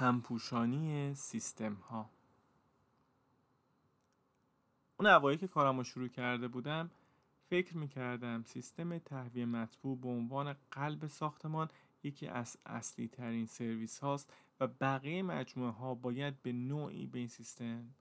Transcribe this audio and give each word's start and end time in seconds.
همپوشانی 0.00 1.14
سیستم 1.14 1.74
ها 1.74 2.10
اون 4.96 5.08
اوایل 5.08 5.38
که 5.38 5.48
کارم 5.48 5.76
رو 5.76 5.84
شروع 5.84 6.08
کرده 6.08 6.48
بودم 6.48 6.90
فکر 7.50 7.76
می‌کردم 7.76 8.42
سیستم 8.42 8.98
تهویه 8.98 9.46
مطبوع 9.46 9.98
به 9.98 10.08
عنوان 10.08 10.56
قلب 10.70 11.06
ساختمان 11.06 11.68
یکی 12.02 12.26
از 12.26 12.56
اصلی 12.66 13.08
ترین 13.08 13.46
سرویس 13.46 13.98
هاست 13.98 14.32
و 14.60 14.66
بقیه 14.66 15.22
مجموعه 15.22 15.72
ها 15.72 15.94
باید 15.94 16.42
به 16.42 16.52
نوعی 16.52 17.06
به 17.06 17.18
این 17.18 17.28
سیستم 17.28 17.94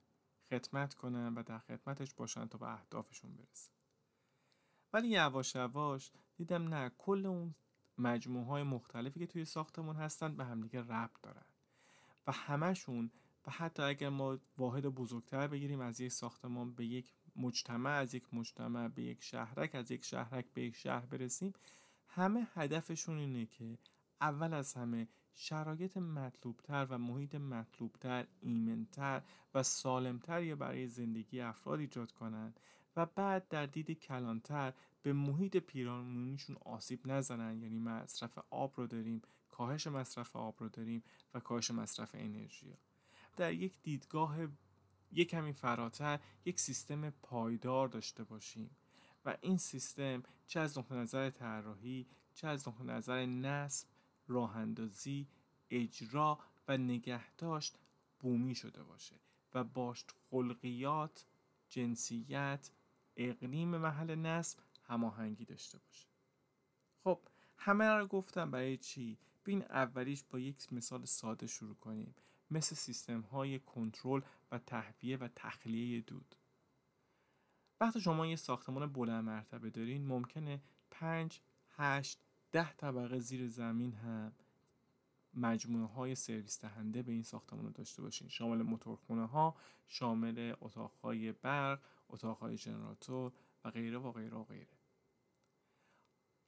خدمت 0.49 0.93
کنن 0.93 1.33
و 1.35 1.43
در 1.43 1.59
خدمتش 1.59 2.13
باشن 2.13 2.47
تا 2.47 2.57
به 2.57 2.73
اهدافشون 2.73 3.35
برسن. 3.35 3.71
ولی 4.93 5.07
یواش 5.07 5.55
یواش 5.55 6.11
دیدم 6.37 6.73
نه 6.73 6.91
کل 6.97 7.25
اون 7.25 7.55
مجموعه 7.97 8.45
های 8.45 8.63
مختلفی 8.63 9.19
که 9.19 9.27
توی 9.27 9.45
ساختمون 9.45 9.95
هستن 9.95 10.35
به 10.35 10.45
همدیگه 10.45 10.81
ربط 10.81 11.21
دارن. 11.21 11.48
و 12.29 12.31
همشون 12.31 13.11
و 13.47 13.51
حتی 13.51 13.83
اگر 13.83 14.09
ما 14.09 14.39
واحد 14.57 14.85
بزرگتر 14.85 15.47
بگیریم 15.47 15.79
از 15.79 15.99
یک 16.01 16.11
ساختمان 16.11 16.73
به 16.73 16.85
یک 16.85 17.11
مجتمع 17.35 17.89
از 17.89 18.13
یک 18.13 18.33
مجتمع 18.33 18.87
به 18.87 19.03
یک 19.03 19.23
شهرک 19.23 19.75
از 19.75 19.91
یک 19.91 20.03
شهرک 20.03 20.45
به 20.53 20.61
یک 20.61 20.75
شهر 20.75 21.05
برسیم 21.05 21.53
همه 22.07 22.47
هدفشون 22.53 23.17
اینه 23.17 23.45
که 23.45 23.77
اول 24.21 24.53
از 24.53 24.73
همه 24.73 25.07
شرایط 25.35 25.97
مطلوبتر 25.97 26.87
و 26.89 26.97
محیط 26.97 27.35
مطلوبتر 27.35 28.27
ایمنتر 28.39 29.21
و 29.53 29.63
سالمتر 29.63 30.43
یا 30.43 30.55
برای 30.55 30.87
زندگی 30.87 31.41
افراد 31.41 31.79
ایجاد 31.79 32.11
کنند 32.11 32.59
و 32.95 33.05
بعد 33.05 33.47
در 33.47 33.65
دید 33.65 33.91
کلانتر 33.91 34.73
به 35.01 35.13
محیط 35.13 35.57
پیرامونیشون 35.57 36.57
آسیب 36.65 37.07
نزنن. 37.07 37.61
یعنی 37.61 37.79
مصرف 37.79 38.39
آب 38.49 38.73
رو 38.77 38.87
داریم 38.87 39.21
کاهش 39.59 39.87
مصرف 39.87 40.35
آب 40.35 40.55
رو 40.59 40.69
داریم 40.69 41.03
و 41.33 41.39
کاهش 41.39 41.71
مصرف 41.71 42.09
انرژی 42.13 42.77
در 43.37 43.53
یک 43.53 43.81
دیدگاه 43.81 44.37
یک 45.11 45.29
کمی 45.29 45.53
فراتر 45.53 46.19
یک 46.45 46.59
سیستم 46.59 47.09
پایدار 47.09 47.87
داشته 47.87 48.23
باشیم 48.23 48.69
و 49.25 49.37
این 49.41 49.57
سیستم 49.57 50.23
چه 50.47 50.59
از 50.59 50.77
نقطه 50.77 50.95
نظر 50.95 51.29
طراحی 51.29 52.07
چه 52.33 52.47
از 52.47 52.67
نقطه 52.67 52.83
نظر 52.83 53.25
نصب 53.25 53.87
راه 54.27 54.57
اندازی 54.57 55.27
اجرا 55.69 56.39
و 56.67 56.77
نگهداشت 56.77 57.77
بومی 58.19 58.55
شده 58.55 58.83
باشه 58.83 59.15
و 59.53 59.63
باشت 59.63 60.11
خلقیات 60.29 61.25
جنسیت 61.69 62.71
اقلیم 63.17 63.69
محل 63.69 64.15
نصب 64.15 64.59
هماهنگی 64.83 65.45
داشته 65.45 65.77
باشه. 65.77 66.07
خب 67.03 67.19
همه 67.57 67.85
رو 67.85 68.07
گفتم 68.07 68.51
برای 68.51 68.77
چی؟ 68.77 69.17
بین 69.43 69.63
اولیش 69.63 70.23
با 70.29 70.39
یک 70.39 70.73
مثال 70.73 71.05
ساده 71.05 71.47
شروع 71.47 71.75
کنیم. 71.75 72.15
مثل 72.51 72.75
سیستم 72.75 73.21
های 73.21 73.59
کنترل 73.59 74.21
و 74.51 74.59
تهویه 74.59 75.17
و 75.17 75.27
تخلیه 75.35 76.01
دود. 76.01 76.35
وقتی 77.81 78.01
شما 78.01 78.27
یه 78.27 78.35
ساختمان 78.35 78.93
بلند 78.93 79.23
مرتبه 79.23 79.69
دارین 79.69 80.07
ممکنه 80.07 80.61
5 80.91 81.41
8 81.69 82.19
ده 82.51 82.73
طبقه 82.73 83.19
زیر 83.19 83.47
زمین 83.47 83.93
هم 83.93 84.33
مجموعه 85.33 85.87
های 85.87 86.15
سرویس 86.15 86.61
دهنده 86.61 87.03
به 87.03 87.11
این 87.11 87.23
ساختمان 87.23 87.65
رو 87.65 87.71
داشته 87.71 88.01
باشین. 88.01 88.27
شامل 88.27 88.61
موتورخونه 88.61 89.25
ها 89.25 89.55
شامل 89.87 90.53
اتاق 90.61 90.93
های 91.03 91.31
برق 91.31 91.81
اتاق 92.09 92.37
های 92.37 92.57
جنراتور 92.57 93.31
و 93.65 93.71
غیره 93.71 93.97
و 93.97 94.11
غیره 94.11 94.37
و 94.37 94.43
غیره. 94.43 94.77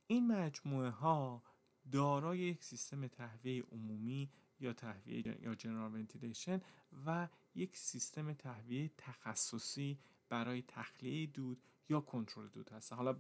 این 0.08 0.28
مجموعه 0.28 0.90
ها 0.90 1.44
دارای 1.92 2.40
یک 2.40 2.64
سیستم 2.64 3.08
تهویه 3.08 3.64
عمومی 3.72 4.30
یا 4.60 4.74
تهویه 4.74 5.44
یا 5.44 5.56
جنرال 5.56 5.96
ونتیلیشن 5.96 6.62
و 7.06 7.28
یک 7.56 7.78
سیستم 7.78 8.34
تهویه 8.34 8.92
تخصصی 8.98 9.98
برای 10.30 10.64
تخلیه 10.68 11.28
دود 11.28 11.62
یا 11.90 12.02
کنترل 12.02 12.48
دود 12.48 12.70
هست 12.70 12.94
حالا 12.94 13.16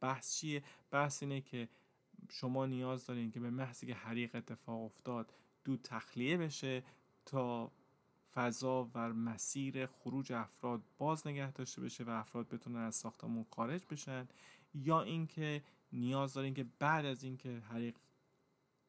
بحث 0.00 0.36
چیه؟ 0.36 0.62
بحث 0.90 1.22
اینه 1.22 1.40
که 1.40 1.68
شما 2.30 2.66
نیاز 2.66 3.06
دارین 3.06 3.30
که 3.30 3.40
به 3.40 3.50
محضی 3.50 3.86
که 3.86 3.94
حریق 3.94 4.34
اتفاق 4.34 4.82
افتاد 4.82 5.32
دود 5.64 5.82
تخلیه 5.82 6.36
بشه 6.36 6.82
تا 7.26 7.72
فضا 8.34 8.90
و 8.94 9.12
مسیر 9.12 9.86
خروج 9.86 10.32
افراد 10.32 10.82
باز 10.98 11.26
نگه 11.26 11.52
داشته 11.52 11.80
بشه 11.80 12.04
و 12.04 12.10
افراد 12.10 12.48
بتونن 12.48 12.80
از 12.80 12.94
ساختمون 12.94 13.46
خارج 13.50 13.82
بشن 13.90 14.28
یا 14.74 15.02
اینکه 15.02 15.62
نیاز 15.92 16.34
دارین 16.34 16.54
که 16.54 16.66
بعد 16.78 17.04
از 17.04 17.24
اینکه 17.24 17.62
حریق 17.70 17.96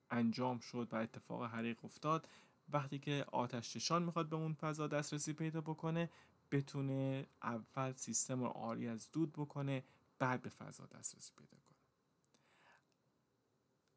انجام 0.10 0.60
شد 0.60 0.88
و 0.92 0.96
اتفاق 0.96 1.44
حریق 1.44 1.86
افتاد. 1.86 2.28
وقتی 2.70 3.00
که 3.00 3.26
آتش 3.32 3.76
نشان 3.76 4.04
می‌خواد 4.04 4.30
به 4.30 4.36
اون 4.36 4.54
فضا 4.54 4.88
دسترسی 4.88 5.34
پیدا 5.34 5.62
بکنه 5.62 6.10
بتونه 6.52 7.28
اول 7.44 7.94
سیستم 7.94 8.40
رو 8.40 8.48
آری 8.48 8.88
از 8.88 9.12
دود 9.12 9.34
بکنه 9.34 9.84
بعد 10.20 10.42
به 10.42 10.50
فضا 10.50 10.86
دسترسی 10.86 11.32
پیدا 11.38 11.58
کنه. 11.66 11.78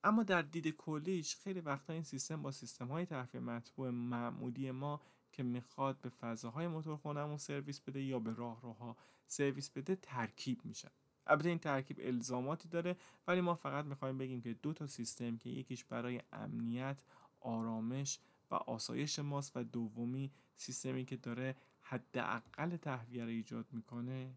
اما 0.04 0.22
در 0.22 0.43
دید 0.43 0.69
کلیش 0.69 1.37
خیلی 1.37 1.60
وقتا 1.60 1.93
این 1.93 2.03
سیستم 2.03 2.42
با 2.42 2.53
سیستم 2.53 2.88
های 2.88 3.06
تحفیه 3.06 3.41
مطبوع 3.41 3.91
معمولی 3.91 4.71
ما 4.71 5.00
که 5.32 5.42
می‌خواد 5.42 6.00
به 6.00 6.09
فضاهای 6.09 6.69
موتورخونهمون 6.69 7.37
سرویس 7.37 7.81
بده 7.81 8.03
یا 8.03 8.19
به 8.19 8.34
راهروها 8.34 8.97
سرویس 9.27 9.71
بده 9.71 9.97
ترکیب 9.97 10.65
میشن 10.65 10.91
البته 11.26 11.48
این 11.48 11.58
ترکیب 11.58 12.00
الزاماتی 12.03 12.69
داره 12.69 12.97
ولی 13.26 13.41
ما 13.41 13.54
فقط 13.54 13.84
می‌خوایم 13.84 14.19
بگیم 14.19 14.41
که 14.41 14.54
دو 14.54 14.72
تا 14.72 14.86
سیستم 14.86 15.36
که 15.36 15.50
یکیش 15.50 15.84
برای 15.84 16.20
امنیت 16.32 17.03
آرامش 17.41 18.19
و 18.50 18.54
آسایش 18.54 19.19
ماست 19.19 19.56
و 19.56 19.64
دومی 19.64 20.30
سیستمی 20.56 21.04
که 21.04 21.16
داره 21.16 21.56
حداقل 21.80 22.76
تهویه 22.76 23.25
رو 23.25 23.30
ایجاد 23.30 23.66
می‌کنه 23.72 24.34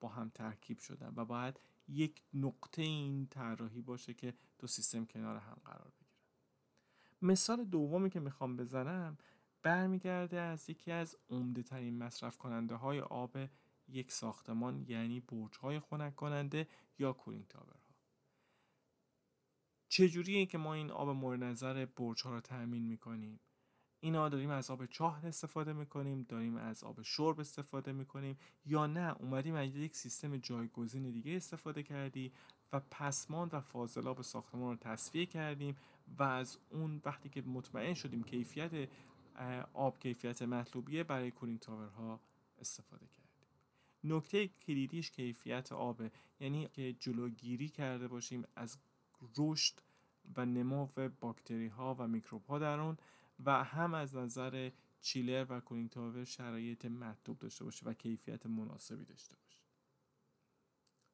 با 0.00 0.08
هم 0.08 0.28
ترکیب 0.34 0.78
شدن 0.78 1.12
و 1.16 1.24
باید 1.24 1.60
یک 1.88 2.22
نقطه 2.34 2.82
این 2.82 3.26
طراحی 3.26 3.82
باشه 3.82 4.14
که 4.14 4.34
دو 4.58 4.66
سیستم 4.66 5.04
کنار 5.04 5.36
هم 5.36 5.56
قرار 5.64 5.92
بگیرن. 5.96 6.14
مثال 7.22 7.64
دومی 7.64 8.10
که 8.10 8.20
می‌خوام 8.20 8.56
بزنم 8.56 9.18
برمیگرده 9.62 10.40
از 10.40 10.70
یکی 10.70 10.92
از 10.92 11.16
عمده 11.28 11.62
ترین 11.62 11.98
مصرف 11.98 12.36
کننده 12.38 12.74
های 12.74 13.00
آب 13.00 13.36
یک 13.88 14.12
ساختمان 14.12 14.84
یعنی 14.88 15.20
برج 15.20 15.56
های 15.56 15.80
خنک 15.80 16.16
کننده 16.16 16.68
یا 16.98 17.12
کولینگ 17.12 17.46
تاورها. 17.46 17.94
چجوریه 19.88 20.46
که 20.46 20.58
ما 20.58 20.74
این 20.74 20.90
آب 20.90 21.08
مورد 21.08 21.44
نظر 21.44 21.86
برج 21.86 22.22
ها 22.22 22.32
رو 22.32 22.40
تأمین 22.40 22.82
می‌کنیم؟ 22.82 23.40
اینا 24.00 24.28
داریم 24.28 24.50
از 24.50 24.70
آب 24.70 24.86
چاه 24.86 25.26
استفاده 25.26 25.72
می‌کنیم 25.72 26.22
داریم 26.22 26.56
از 26.56 26.84
آب 26.84 27.02
شرب 27.02 27.40
استفاده 27.40 27.92
می‌کنیم 27.92 28.38
یا 28.64 28.86
نه؟ 28.86 29.16
اومدیم 29.16 29.54
از 29.54 29.76
یک 29.76 29.96
سیستم 29.96 30.36
جایگزین 30.36 31.10
دیگه 31.10 31.36
استفاده 31.36 31.82
کردی 31.82 32.32
و 32.72 32.80
پسمان 32.80 33.48
و 33.52 33.60
فاضلاب 33.60 34.22
ساختمان 34.22 34.70
رو 34.70 34.76
تصفیه 34.76 35.26
کردیم 35.26 35.76
و 36.18 36.22
از 36.22 36.58
اون 36.70 37.00
وقتی 37.04 37.28
که 37.28 37.42
مطمئن 37.42 37.94
شدیم 37.94 38.22
کیفیت 38.22 38.88
آب 39.74 39.98
کیفیت 39.98 40.42
مطلوبیه 40.42 41.04
برای 41.04 41.30
کولینگ 41.30 41.58
تاورها 41.58 42.20
استفاده 42.58 43.06
کردیم. 43.06 43.23
نکته 44.04 44.48
کلیدیش 44.48 45.10
کیفیت 45.10 45.72
آبه. 45.72 46.10
یعنی 46.40 46.68
که 46.68 46.92
جلوگیری 46.92 47.68
کرده 47.68 48.08
باشیم 48.08 48.44
از 48.56 48.78
رشد 49.38 49.74
و 50.36 50.46
نمو 50.46 50.88
باکتری 51.20 51.68
ها 51.68 51.94
و 51.98 52.08
میکروب 52.08 52.44
ها 52.44 52.58
در 52.58 52.80
اون 52.80 52.96
و 53.44 53.64
هم 53.64 53.94
از 53.94 54.16
نظر 54.16 54.70
چیلر 55.00 55.46
و 55.48 55.60
cooling 55.60 55.90
tower 55.90 56.24
شرایط 56.24 56.84
مطلوب 56.84 57.38
داشته 57.38 57.64
باشه 57.64 57.86
و 57.86 57.92
کیفیت 57.92 58.46
مناسبی 58.46 59.04
داشته 59.04 59.36
باشه. 59.36 59.58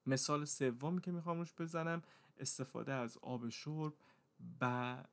مثال 0.06 0.44
سومی 0.44 1.00
که 1.00 1.10
می‌خوام 1.10 1.38
روش 1.38 1.54
بزنم 1.58 2.02
استفاده 2.38 2.92
از 2.92 3.18
آب 3.18 3.48
شرب 3.48 3.94
و 4.60 5.04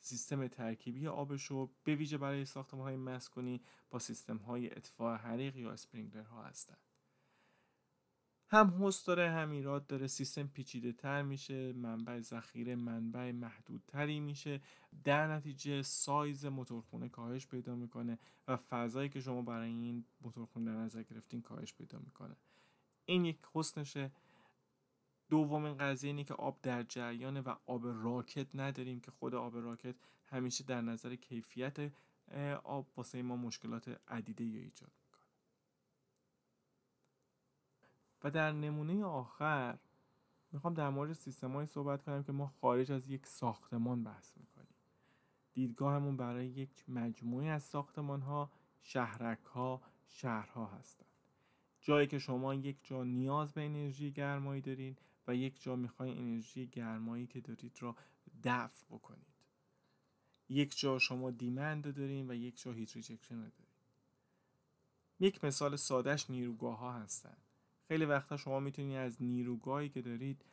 سیستم 0.00 0.48
ترکیبی 0.48 1.08
آب 1.08 1.36
شرب 1.36 1.70
به 1.84 1.94
ویژه 1.94 2.18
برای 2.18 2.44
ساختمان 2.44 2.86
های 2.86 2.96
مسکونی 2.96 3.62
با 3.90 3.98
سیستم 3.98 4.36
های 4.36 4.76
اطفاء 4.76 5.16
حریق 5.16 5.56
یا 5.56 5.72
sprinkler 5.72 6.22
ها 6.22 6.42
هستند 6.42 6.78
هم 8.48 8.68
هست 8.68 9.06
داره 9.06 9.30
هم 9.30 9.50
ایراد 9.50 9.86
داره. 9.86 10.06
سیستم 10.06 10.46
پیچیده 10.46 10.92
تر 10.92 11.22
میشه 11.22 11.72
منبع 11.72 12.20
ذخیره 12.20 12.76
منبع 12.76 13.32
محدودتری 13.32 14.20
میشه. 14.20 14.60
در 15.04 15.26
نتیجه 15.34 15.82
سایز 15.82 16.46
موتورخونه 16.46 17.08
کاهش 17.08 17.46
پیدا 17.46 17.74
می‌کنه 17.74 18.18
و 18.48 18.56
فضایی 18.56 19.08
که 19.08 19.20
شما 19.20 19.42
برای 19.42 19.70
این 19.70 20.04
موتورخونه 20.20 20.72
در 20.72 20.78
نظر 20.78 21.02
گرفتین 21.02 21.42
کاهش 21.42 21.74
پیدا 21.74 21.98
می‌کنه. 21.98 22.36
این 23.04 23.24
یک 23.24 23.38
حسنشه 23.54 24.12
دومین 25.28 25.76
قضیه 25.78 26.10
اینه 26.10 26.24
که 26.24 26.34
آب 26.34 26.58
در 26.62 26.82
جریانه 26.82 27.40
و 27.40 27.54
آب 27.66 27.82
راکت 27.84 28.46
نداریم 28.54 29.00
که 29.00 29.10
خود 29.10 29.34
آب 29.34 29.56
راکت 29.56 29.94
همیشه 30.26 30.64
در 30.64 30.80
نظر 30.80 31.14
کیفیت 31.14 31.92
آب 32.64 32.86
واسه 32.96 33.22
ما 33.22 33.36
مشکلات 33.36 34.00
عدیده 34.08 34.44
یا 34.44 34.60
ایجاد 34.60 34.92
و 38.24 38.30
در 38.30 38.52
نمونه 38.52 39.04
آخر 39.04 39.78
می‌خوام 40.52 40.74
در 40.74 40.88
مورد 40.88 41.12
سیستم 41.12 41.52
های 41.52 41.66
صحبت 41.66 42.02
کنم 42.02 42.22
که 42.22 42.32
ما 42.32 42.46
خارج 42.46 42.92
از 42.92 43.08
یک 43.08 43.26
ساختمان 43.26 44.04
بحث 44.04 44.36
می‌کنیم. 44.36 44.74
دیدگاهمون 45.52 46.16
برای 46.16 46.46
یک 46.46 46.84
مجموعه 46.88 47.46
از 47.46 47.62
ساختمان 47.62 48.22
ها 48.22 48.50
شهرک 48.80 49.44
ها 49.44 49.82
شهرها 50.08 50.66
هستند 50.66 51.05
جایی 51.86 52.06
که 52.06 52.18
شما 52.18 52.54
یک 52.54 52.76
جا 52.82 53.04
نیاز 53.04 53.52
به 53.52 53.64
انرژی 53.64 54.10
گرمایی 54.10 54.60
دارین 54.60 54.96
و 55.28 55.34
یک 55.34 55.62
جا 55.62 55.76
می‌خواین 55.76 56.18
انرژی 56.18 56.66
گرمایی 56.66 57.26
که 57.26 57.40
دارید 57.40 57.78
را 57.80 57.96
دفع 58.44 58.86
بکنید. 58.90 59.36
یک 60.48 60.78
جا 60.78 60.98
شما 60.98 61.30
demand 61.30 61.94
دارین 61.94 62.30
و 62.30 62.34
یک 62.34 62.62
جا 62.62 62.72
heat 62.72 62.96
rejection 62.96 63.36
دارین. 63.36 63.52
یک 65.20 65.44
مثال 65.44 65.76
سادهش 65.76 66.30
نیروگاه 66.30 66.78
ها 66.78 66.92
هستن. 66.92 67.36
خیلی 67.88 68.04
وقتا 68.04 68.36
شما 68.36 68.60
می‌تونید 68.60 68.96
از 68.96 69.22
نیروگاهی 69.22 69.88
که 69.88 70.02
دارید 70.02 70.44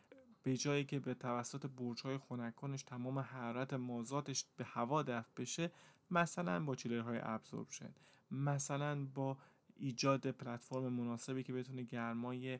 به 0.43 0.57
جایی 0.57 0.83
که 0.83 0.99
به 0.99 1.13
توسط 1.13 1.65
برج‌های 1.65 2.17
خنکانش 2.17 2.83
تمام 2.83 3.19
حرارت 3.19 3.73
مازاتش 3.73 4.45
به 4.57 4.63
هوا 4.63 5.03
دفع 5.03 5.31
بشه 5.37 5.71
مثلا 6.11 6.65
با 6.65 6.75
چیلرهای 6.75 7.19
ابزوربشن 7.21 7.93
مثلا 8.31 9.05
با 9.05 9.37
ایجاد 9.75 10.31
پلتفرم 10.31 10.93
مناسبی 10.93 11.43
که 11.43 11.53
بتونه 11.53 11.83
گرمای 11.83 12.59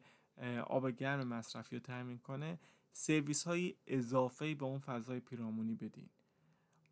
آب 0.68 0.90
گرم 0.90 1.28
مصرفی 1.28 1.76
رو 1.76 1.82
تامین 1.82 2.18
کنه 2.18 2.60
سرویس 2.94 3.44
های 3.44 3.76
اضافه 3.88 4.56
به 4.56 4.66
اون 4.66 4.80
فضای 4.80 5.20
پیرامونی 5.20 5.76
بدین. 5.76 6.10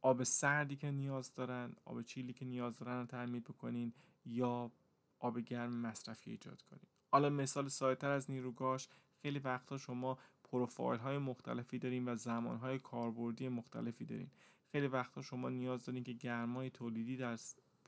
آب 0.02 0.24
سردی 0.24 0.76
که 0.76 0.92
نیاز 0.92 1.34
دارن 1.34 1.76
آب 1.86 2.02
چیلی 2.02 2.34
که 2.34 2.46
نیاز 2.46 2.80
دارن 2.80 3.08
رو 3.08 3.40
بکنین 3.40 3.94
یا 4.26 4.72
آب 5.20 5.40
گرم 5.40 5.74
مصرفی 5.74 6.32
ایجاد 6.32 6.62
کنین. 6.62 6.88
حالا 7.12 7.30
مثال 7.30 7.68
سایتر 7.68 8.12
از 8.12 8.32
نیروگاش 8.32 8.88
خیلی 9.22 9.40
وقتا 9.40 9.78
شما 9.78 10.18
پروفایل 10.44 11.00
های 11.00 11.18
مختلفی 11.18 11.80
دارین 11.80 12.10
و 12.10 12.16
زمان 12.16 12.58
های 12.58 12.80
کاربردی 12.80 13.50
مختلفی 13.50 14.06
دارین. 14.06 14.32
خیلی 14.72 14.88
وقتا 14.88 15.22
شما 15.22 15.50
نیاز 15.50 15.86
دارین 15.86 16.04
که 16.04 16.14
گرمای 16.14 16.70
تولیدی 16.70 17.18
در 17.18 17.38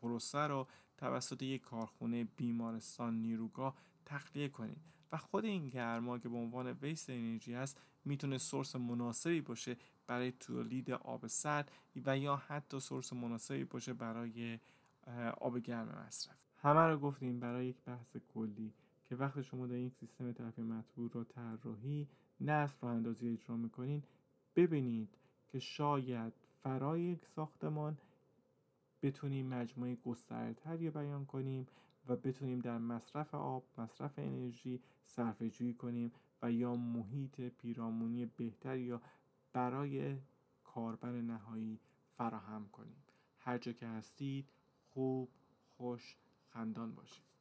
پروسه 0.03 0.39
رو 0.39 0.67
توسط 0.97 1.41
یک 1.41 1.61
کارخونه 1.61 2.23
بیمارستان 2.23 3.21
نیروگاه 3.21 3.75
تخلیه 4.05 4.49
کنین 4.49 4.77
و 5.11 5.17
خود 5.17 5.45
این 5.45 5.69
گرما 5.69 6.17
که 6.17 6.29
به 6.29 6.35
عنوان 6.37 6.67
ویست 6.67 7.09
انرژی 7.09 7.53
هست 7.53 7.81
می‌تونه 8.05 8.37
سورس 8.37 8.75
مناسبی 8.75 9.41
باشه 9.41 9.77
برای 10.07 10.31
تولید 10.31 10.91
آب 10.91 11.27
سرد 11.27 11.71
و 12.05 12.17
یا 12.17 12.35
حتی 12.35 12.79
سورس 12.79 13.13
مناسبی 13.13 13.63
باشه 13.63 13.93
برای 13.93 14.59
آب 15.41 15.59
گرم 15.59 16.03
مصرف. 16.07 16.35
همه 16.57 16.79
رو 16.79 16.99
گفتیم 16.99 17.39
برای 17.39 17.65
یک 17.65 17.77
بحث 17.85 18.17
کلی 18.33 18.73
که 19.05 19.15
وقتی 19.15 19.43
شما 19.43 19.67
در 19.67 19.75
یک 19.77 19.93
سیستم 19.93 20.31
ترفیع 20.31 20.65
مطبوع 20.65 21.09
رو 21.13 21.23
طراحی 21.23 22.07
نصب 22.41 22.77
رو 22.81 22.87
اندازی 22.87 23.33
اجرا 23.33 23.57
می‌کنین 23.57 24.03
ببینید 24.55 25.09
که 25.51 25.59
شاید 25.59 26.33
فرای 26.63 27.01
یک 27.01 27.25
ساختمان 27.35 27.97
بتونیم 29.03 29.47
مجموعه 29.47 29.95
گستردهتری 29.95 30.89
بیان 30.89 31.25
کنیم 31.25 31.67
و 32.07 32.15
بتونیم 32.15 32.59
در 32.59 32.77
مصرف 32.77 33.35
آب، 33.35 33.63
مصرف 33.77 34.19
انرژی 34.19 34.81
صرفه 35.05 35.49
جویی 35.49 35.73
کنیم 35.73 36.11
و 36.41 36.51
یا 36.51 36.75
محیط 36.75 37.41
پیرامونی 37.41 38.25
بهتری 38.25 38.81
یا 38.81 39.01
برای 39.53 40.17
کاربر 40.63 41.11
نهایی 41.11 41.79
فراهم 42.17 42.69
کنیم. 42.71 43.03
هر 43.37 43.57
جا 43.57 43.71
که 43.71 43.87
هستید 43.87 44.45
خوب 44.93 45.29
خوش 45.77 46.17
خندان 46.49 46.95
باشید. 46.95 47.32